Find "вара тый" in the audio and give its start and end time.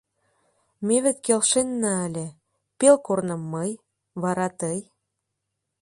4.21-4.79